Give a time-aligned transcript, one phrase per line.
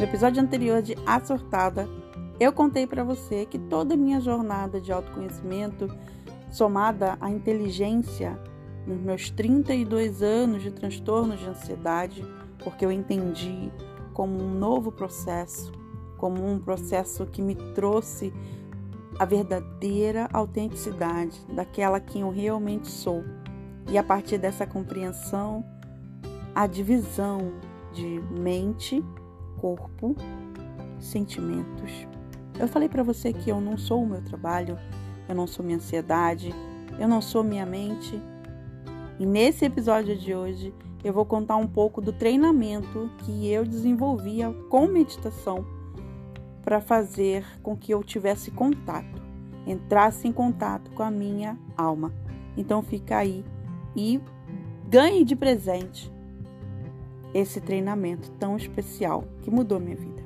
[0.00, 1.86] No episódio anterior de A Sortada,
[2.40, 5.94] eu contei para você que toda a minha jornada de autoconhecimento,
[6.50, 8.40] somada à inteligência
[8.86, 12.24] nos meus 32 anos de transtorno de ansiedade,
[12.64, 13.70] porque eu entendi
[14.14, 15.70] como um novo processo,
[16.16, 18.32] como um processo que me trouxe
[19.18, 23.22] a verdadeira autenticidade daquela que eu realmente sou.
[23.90, 25.62] E a partir dessa compreensão,
[26.54, 27.52] a divisão
[27.92, 29.04] de mente,
[29.60, 30.16] corpo,
[30.98, 32.06] sentimentos.
[32.58, 34.78] Eu falei para você que eu não sou o meu trabalho,
[35.28, 36.54] eu não sou minha ansiedade,
[36.98, 38.20] eu não sou minha mente.
[39.18, 40.74] E nesse episódio de hoje,
[41.04, 45.64] eu vou contar um pouco do treinamento que eu desenvolvia com meditação
[46.62, 49.22] para fazer com que eu tivesse contato,
[49.66, 52.12] entrasse em contato com a minha alma.
[52.56, 53.44] Então fica aí
[53.94, 54.20] e
[54.88, 56.12] ganhe de presente
[57.34, 60.22] esse treinamento tão especial que mudou minha vida.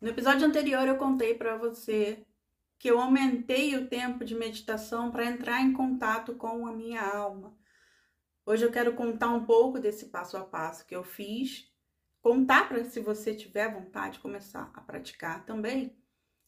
[0.00, 2.24] No episódio anterior eu contei para você
[2.78, 7.56] que eu aumentei o tempo de meditação para entrar em contato com a minha alma.
[8.44, 11.72] Hoje eu quero contar um pouco desse passo a passo que eu fiz,
[12.20, 15.96] contar para se você tiver vontade de começar a praticar também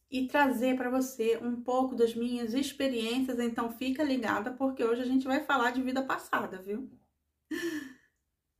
[0.09, 3.39] e trazer para você um pouco das minhas experiências.
[3.39, 6.89] Então fica ligada porque hoje a gente vai falar de vida passada, viu?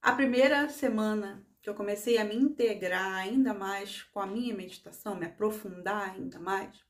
[0.02, 5.16] A primeira semana que eu comecei a me integrar ainda mais com a minha meditação,
[5.16, 6.86] me aprofundar ainda mais,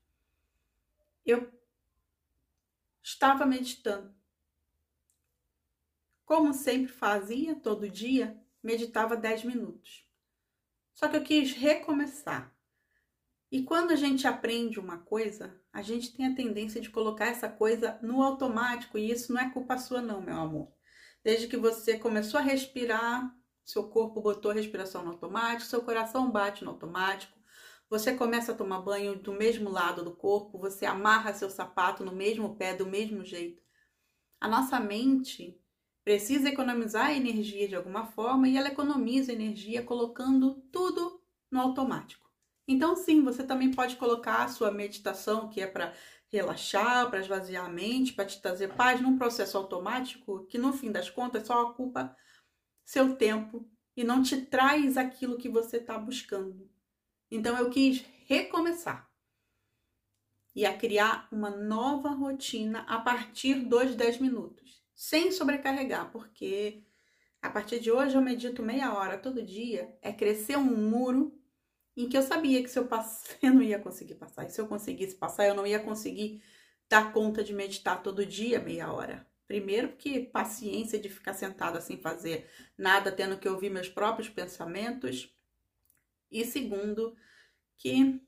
[1.24, 1.52] eu
[3.02, 4.14] estava meditando.
[6.24, 10.06] Como sempre fazia, todo dia, meditava 10 minutos.
[10.92, 12.54] Só que eu quis recomeçar
[13.50, 17.48] e quando a gente aprende uma coisa, a gente tem a tendência de colocar essa
[17.48, 20.72] coisa no automático, e isso não é culpa sua, não, meu amor.
[21.24, 26.30] Desde que você começou a respirar, seu corpo botou a respiração no automático, seu coração
[26.30, 27.38] bate no automático,
[27.88, 32.12] você começa a tomar banho do mesmo lado do corpo, você amarra seu sapato no
[32.12, 33.62] mesmo pé, do mesmo jeito.
[34.38, 35.58] A nossa mente
[36.04, 42.27] precisa economizar energia de alguma forma e ela economiza energia colocando tudo no automático.
[42.70, 45.94] Então, sim, você também pode colocar a sua meditação, que é para
[46.28, 50.92] relaxar, para esvaziar a mente, para te trazer paz, num processo automático que, no fim
[50.92, 52.14] das contas, só ocupa
[52.84, 56.70] seu tempo e não te traz aquilo que você está buscando.
[57.30, 59.08] Então, eu quis recomeçar
[60.54, 66.82] e a criar uma nova rotina a partir dos 10 minutos, sem sobrecarregar, porque
[67.40, 71.37] a partir de hoje eu medito meia hora todo dia, é crescer um muro
[71.98, 74.46] em que eu sabia que se eu passasse, eu não ia conseguir passar.
[74.46, 76.40] E se eu conseguisse passar, eu não ia conseguir
[76.88, 79.26] dar conta de meditar todo dia meia hora.
[79.48, 85.34] Primeiro, porque paciência de ficar sentada sem fazer nada, tendo que ouvir meus próprios pensamentos.
[86.30, 87.16] E segundo,
[87.76, 88.22] que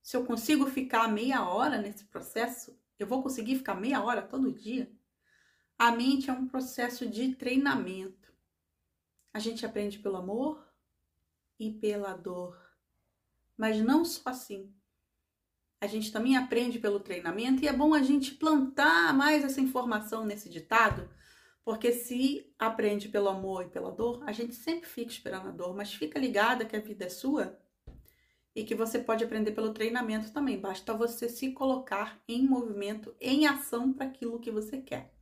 [0.00, 4.50] se eu consigo ficar meia hora nesse processo, eu vou conseguir ficar meia hora todo
[4.50, 4.90] dia.
[5.78, 8.32] A mente é um processo de treinamento.
[9.32, 10.64] A gente aprende pelo amor,
[11.58, 12.58] e pela dor.
[13.56, 14.72] Mas não só assim.
[15.80, 20.24] A gente também aprende pelo treinamento e é bom a gente plantar mais essa informação
[20.24, 21.10] nesse ditado,
[21.62, 25.74] porque se aprende pelo amor e pela dor, a gente sempre fica esperando a dor,
[25.76, 27.58] mas fica ligada que a vida é sua
[28.54, 30.58] e que você pode aprender pelo treinamento também.
[30.58, 35.12] Basta você se colocar em movimento, em ação para aquilo que você quer.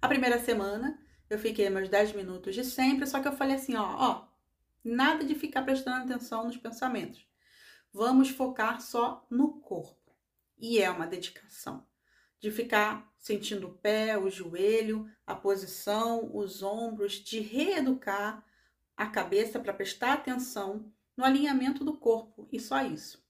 [0.00, 3.74] A primeira semana eu fiquei meus 10 minutos de sempre, só que eu falei assim,
[3.74, 4.27] ó, ó,
[4.84, 7.26] Nada de ficar prestando atenção nos pensamentos.
[7.92, 10.14] Vamos focar só no corpo.
[10.56, 11.86] E é uma dedicação
[12.40, 18.44] de ficar sentindo o pé, o joelho, a posição, os ombros, de reeducar
[18.96, 23.24] a cabeça para prestar atenção no alinhamento do corpo e só isso.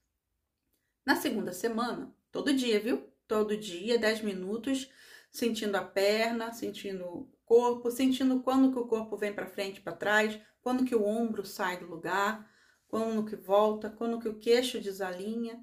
[1.05, 3.11] Na segunda semana, todo dia, viu?
[3.27, 4.89] Todo dia, 10 minutos,
[5.31, 10.39] sentindo a perna, sentindo corpo, sentindo quando que o corpo vem para frente, para trás,
[10.61, 12.47] quando que o ombro sai do lugar,
[12.87, 15.59] quando que volta, quando que o queixo desalinha.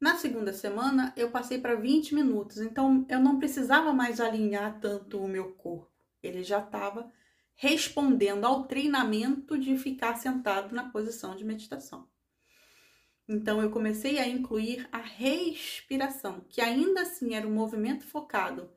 [0.00, 5.18] Na segunda semana, eu passei para 20 minutos, então eu não precisava mais alinhar tanto
[5.18, 5.92] o meu corpo.
[6.22, 7.10] Ele já estava
[7.56, 12.08] respondendo ao treinamento de ficar sentado na posição de meditação.
[13.28, 18.70] Então eu comecei a incluir a respiração, que ainda assim era um movimento focado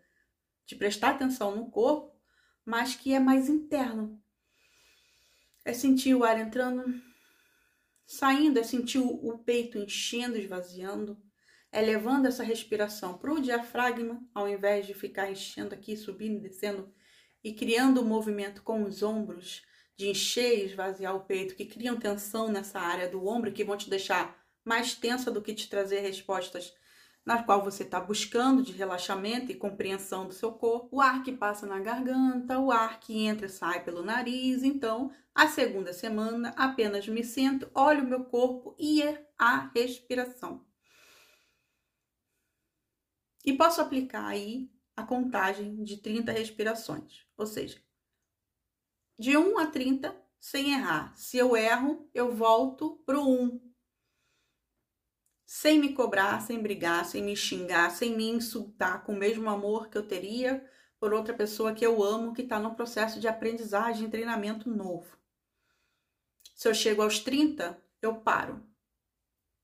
[0.72, 2.18] de prestar atenção no corpo,
[2.64, 4.18] mas que é mais interno,
[5.66, 6.86] é sentir o ar entrando,
[8.06, 11.22] saindo, é sentir o peito enchendo, esvaziando,
[11.74, 16.50] é levando essa respiração para o diafragma, ao invés de ficar enchendo aqui, subindo e
[16.50, 16.90] descendo
[17.44, 19.64] e criando um movimento com os ombros
[19.98, 23.76] de encher e esvaziar o peito, que criam tensão nessa área do ombro, que vão
[23.76, 26.74] te deixar mais tensa do que te trazer respostas
[27.26, 31.32] na qual você está buscando de relaxamento e compreensão do seu corpo, o ar que
[31.32, 34.64] passa na garganta, o ar que entra e sai pelo nariz.
[34.64, 40.66] Então, a segunda semana apenas me sento, olho o meu corpo e é a respiração.
[43.46, 47.82] E posso aplicar aí a contagem de 30 respirações, ou seja,
[49.18, 51.16] de 1 a 30 sem errar.
[51.16, 53.71] Se eu erro, eu volto para o 1
[55.54, 59.90] sem me cobrar, sem brigar, sem me xingar, sem me insultar, com o mesmo amor
[59.90, 60.66] que eu teria
[60.98, 65.18] por outra pessoa que eu amo, que está no processo de aprendizagem, treinamento novo.
[66.56, 68.66] Se eu chego aos 30, eu paro.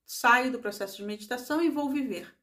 [0.04, 2.38] Saio do processo de meditação e vou viver.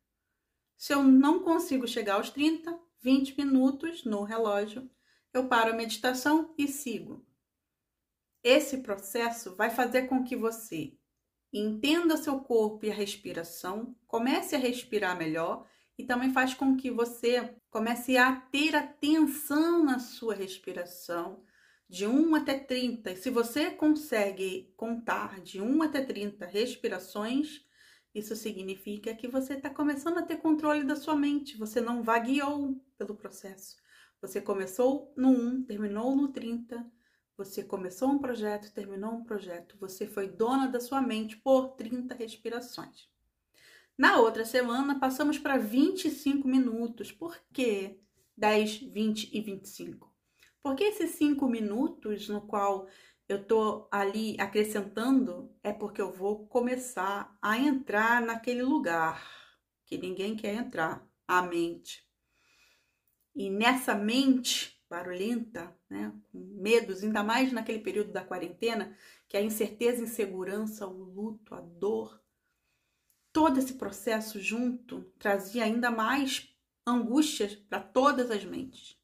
[0.75, 4.89] Se eu não consigo chegar aos 30, 20 minutos no relógio,
[5.31, 7.23] eu paro a meditação e sigo.
[8.43, 10.97] Esse processo vai fazer com que você
[11.59, 15.65] entenda seu corpo e a respiração, comece a respirar melhor
[15.97, 21.43] e também faz com que você comece a ter atenção na sua respiração
[21.87, 23.11] de 1 até 30.
[23.11, 27.63] E se você consegue contar de 1 até 30 respirações,
[28.13, 32.81] isso significa que você está começando a ter controle da sua mente, você não vagueou
[32.97, 33.75] pelo processo.
[34.21, 36.85] Você começou no 1, terminou no 30,
[37.37, 39.75] você começou um projeto, terminou um projeto.
[39.79, 43.09] Você foi dona da sua mente por 30 respirações.
[43.97, 47.11] Na outra semana, passamos para 25 minutos.
[47.11, 47.99] Por que
[48.37, 50.13] 10, 20 e 25?
[50.61, 52.87] Porque esses 5 minutos no qual
[53.27, 59.23] eu tô ali acrescentando é porque eu vou começar a entrar naquele lugar
[59.85, 62.05] que ninguém quer entrar, a mente.
[63.35, 68.97] E nessa mente barulhenta, né, com medos, ainda mais naquele período da quarentena,
[69.27, 72.23] que a incerteza, a insegurança, o luto, a dor,
[73.33, 76.49] todo esse processo junto trazia ainda mais
[76.87, 78.97] angústias para todas as mentes.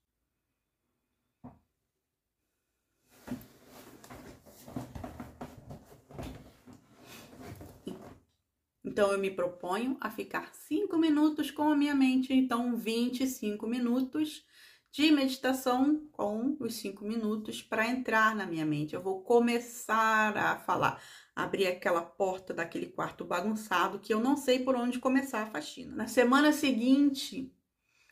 [8.82, 14.46] Então eu me proponho a ficar cinco minutos com a minha mente, então 25 minutos
[14.92, 18.94] de meditação com os cinco minutos para entrar na minha mente.
[18.94, 21.02] Eu vou começar a falar,
[21.34, 25.96] abrir aquela porta daquele quarto bagunçado que eu não sei por onde começar a faxina.
[25.96, 27.56] Na semana seguinte,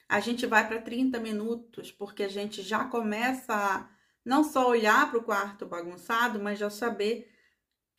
[0.08, 3.90] a gente vai para 30 minutos, porque a gente já começa a
[4.24, 7.30] não só olhar para o quarto bagunçado, mas já saber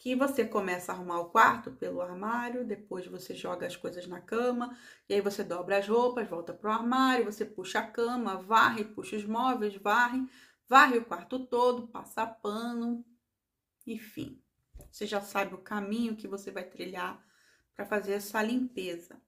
[0.00, 4.18] que você começa a arrumar o quarto pelo armário, depois você joga as coisas na
[4.18, 4.74] cama,
[5.06, 9.16] e aí você dobra as roupas, volta pro armário, você puxa a cama, varre, puxa
[9.16, 10.26] os móveis, varre,
[10.66, 13.04] varre o quarto todo, passa pano,
[13.86, 14.42] enfim.
[14.90, 17.22] Você já sabe o caminho que você vai trilhar
[17.76, 19.20] para fazer essa limpeza.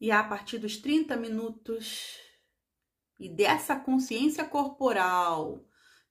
[0.00, 2.18] E a partir dos 30 minutos
[3.16, 5.64] e dessa consciência corporal,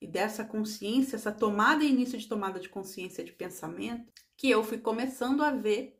[0.05, 4.63] e dessa consciência, essa tomada e início de tomada de consciência de pensamento, que eu
[4.63, 5.99] fui começando a ver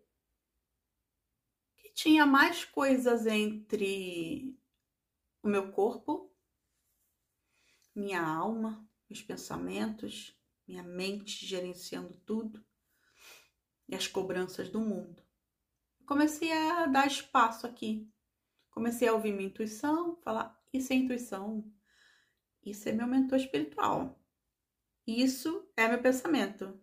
[1.75, 4.55] que tinha mais coisas entre
[5.41, 6.31] o meu corpo,
[7.95, 12.63] minha alma, meus pensamentos, minha mente gerenciando tudo
[13.89, 15.24] e as cobranças do mundo.
[16.05, 18.07] Comecei a dar espaço aqui.
[18.69, 21.63] Comecei a ouvir minha intuição, falar, isso é intuição,
[22.65, 24.19] isso é meu mentor espiritual.
[25.05, 26.79] Isso é meu pensamento.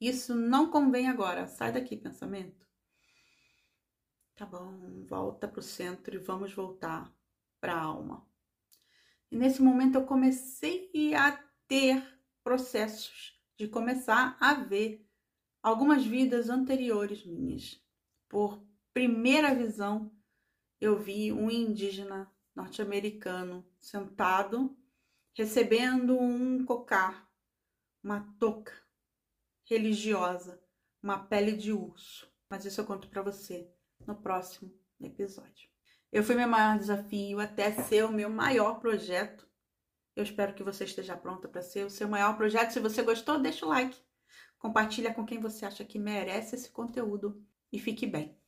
[0.00, 1.46] Isso não convém agora.
[1.46, 2.66] Sai daqui, pensamento.
[4.34, 7.14] Tá bom, volta para o centro e vamos voltar
[7.60, 8.26] para a alma.
[9.30, 11.32] E nesse momento eu comecei a
[11.66, 12.02] ter
[12.42, 15.06] processos de começar a ver
[15.62, 17.82] algumas vidas anteriores minhas.
[18.28, 18.62] Por
[18.94, 20.14] primeira visão,
[20.80, 24.76] eu vi um indígena norte-americano sentado
[25.36, 27.30] recebendo um cocar,
[28.02, 28.72] uma touca
[29.66, 30.58] religiosa,
[31.02, 32.32] uma pele de urso.
[32.50, 33.70] Mas isso eu conto para você
[34.06, 35.68] no próximo episódio.
[36.10, 39.46] Eu fui meu maior desafio até ser o meu maior projeto.
[40.14, 42.70] Eu espero que você esteja pronta para ser o seu maior projeto.
[42.70, 44.00] Se você gostou, deixa o like.
[44.58, 48.40] Compartilha com quem você acha que merece esse conteúdo e fique bem.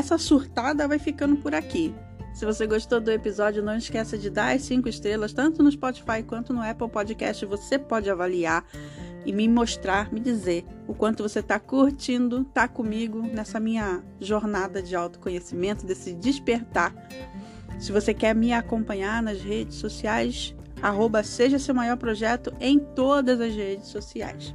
[0.00, 1.94] Essa surtada vai ficando por aqui.
[2.32, 6.22] Se você gostou do episódio, não esqueça de dar as cinco estrelas, tanto no Spotify
[6.26, 7.44] quanto no Apple Podcast.
[7.44, 8.64] Você pode avaliar
[9.26, 14.82] e me mostrar, me dizer o quanto você está curtindo, tá comigo nessa minha jornada
[14.82, 16.94] de autoconhecimento, desse despertar.
[17.78, 23.38] Se você quer me acompanhar nas redes sociais, arroba Seja Seu Maior Projeto em todas
[23.38, 24.54] as redes sociais.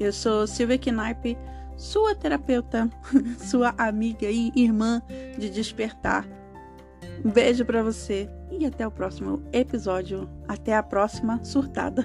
[0.00, 1.38] Eu sou Silvia Knaip,
[1.80, 2.90] sua terapeuta,
[3.40, 5.02] sua amiga e irmã
[5.38, 6.28] de despertar.
[7.24, 10.28] Um beijo para você e até o próximo episódio.
[10.46, 12.04] Até a próxima surtada.